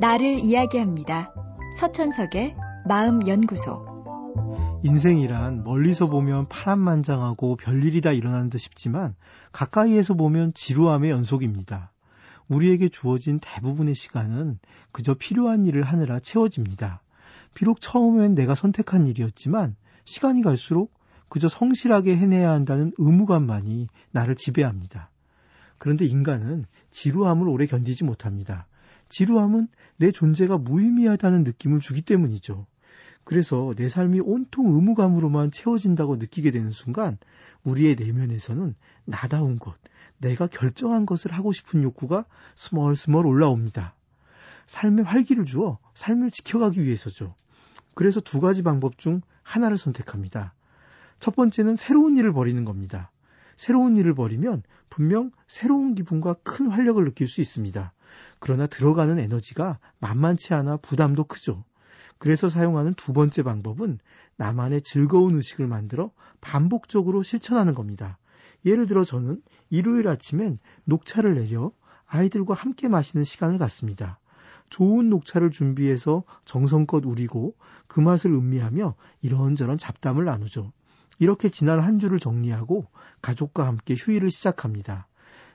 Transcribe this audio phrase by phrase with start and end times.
[0.00, 1.32] 나를 이야기합니다.
[1.78, 3.94] 서천석의 마음연구소.
[4.82, 9.14] 인생이란 멀리서 보면 파란만장하고 별일이 다 일어나는 듯 싶지만
[9.52, 11.90] 가까이에서 보면 지루함의 연속입니다.
[12.48, 14.58] 우리에게 주어진 대부분의 시간은
[14.92, 17.00] 그저 필요한 일을 하느라 채워집니다.
[17.54, 19.74] 비록 처음엔 내가 선택한 일이었지만
[20.04, 20.92] 시간이 갈수록
[21.30, 25.10] 그저 성실하게 해내야 한다는 의무감만이 나를 지배합니다.
[25.78, 28.66] 그런데 인간은 지루함을 오래 견디지 못합니다.
[29.08, 32.66] 지루함은 내 존재가 무의미하다는 느낌을 주기 때문이죠.
[33.24, 37.16] 그래서 내 삶이 온통 의무감으로만 채워진다고 느끼게 되는 순간
[37.64, 38.74] 우리의 내면에서는
[39.06, 39.74] 나다운 것,
[40.18, 43.94] 내가 결정한 것을 하고 싶은 욕구가 스멀스멀 올라옵니다.
[44.66, 47.34] 삶에 활기를 주어 삶을 지켜가기 위해서죠.
[47.94, 50.54] 그래서 두 가지 방법 중 하나를 선택합니다.
[51.20, 53.10] 첫 번째는 새로운 일을 벌이는 겁니다.
[53.56, 57.92] 새로운 일을 벌이면 분명 새로운 기분과 큰 활력을 느낄 수 있습니다.
[58.38, 61.64] 그러나 들어가는 에너지가 만만치 않아 부담도 크죠.
[62.18, 63.98] 그래서 사용하는 두 번째 방법은
[64.36, 68.18] 나만의 즐거운 의식을 만들어 반복적으로 실천하는 겁니다.
[68.64, 71.72] 예를 들어 저는 일요일 아침엔 녹차를 내려
[72.06, 74.18] 아이들과 함께 마시는 시간을 갖습니다.
[74.70, 77.54] 좋은 녹차를 준비해서 정성껏 우리고
[77.86, 80.72] 그 맛을 음미하며 이런저런 잡담을 나누죠.
[81.18, 82.86] 이렇게 지난 한 주를 정리하고
[83.22, 85.06] 가족과 함께 휴일을 시작합니다.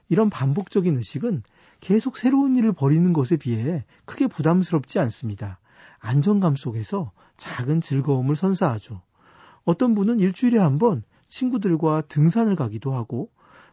[0.08, 1.44] 이런 반복적인 의식은
[1.80, 5.60] 계속 새로운 일을 벌이는 것에 비해 크게 부담스럽지 않습니다.
[6.00, 9.02] 안정감 속에서 작은 즐거움을 선사하죠.
[9.66, 13.30] 어떤 분은 일주일에 한 번 친구들과 등산을 가기도 하고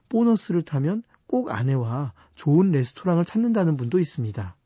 [0.08, 4.56] 보너스를 타면 꼭 아내와 좋은 레스토랑을 찾는다는 분도 있습니다.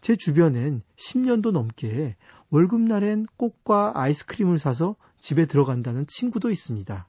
[0.00, 2.16] 제 주변엔 10년도 넘게
[2.50, 7.08] 월급날엔 꽃과 아이스크림을 사서 집에 들어간다는 친구도 있습니다.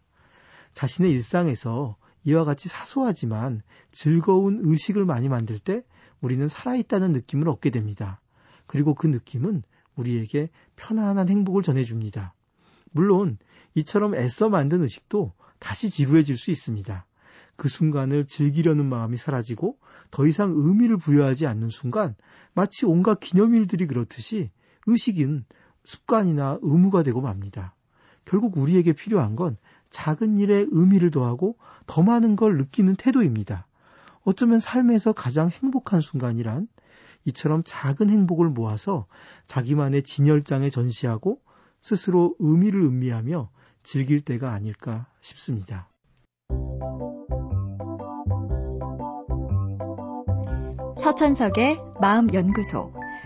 [0.73, 3.61] 자신의 일상에서 이와 같이 사소하지만
[3.91, 5.83] 즐거운 의식을 많이 만들 때
[6.21, 8.21] 우리는 살아있다는 느낌을 얻게 됩니다.
[8.67, 9.63] 그리고 그 느낌은
[9.95, 12.35] 우리에게 편안한 행복을 전해줍니다.
[12.91, 13.37] 물론
[13.73, 17.05] 이처럼 애써 만든 의식도 다시 지루해질 수 있습니다.
[17.55, 19.77] 그 순간을 즐기려는 마음이 사라지고
[20.11, 22.15] 더 이상 의미를 부여하지 않는 순간
[22.53, 24.51] 마치 온갖 기념일들이 그렇듯이
[24.87, 25.45] 의식은
[25.83, 27.75] 습관이나 의무가 되고 맙니다.
[28.25, 29.57] 결국 우리에게 필요한 건
[29.89, 33.67] 작은 일에 의미를 더하고 더 많은 걸 느끼는 태도입니다.
[34.23, 36.67] 어쩌면 삶에서 가장 행복한 순간이란
[37.25, 39.07] 이처럼 작은 행복을 모아서
[39.45, 41.39] 자기만의 진열장에 전시하고
[41.81, 43.49] 스스로 의미를 음미하며
[43.83, 45.89] 즐길 때가 아닐까 싶습니다.
[51.01, 52.93] 서천석의 마음연구소.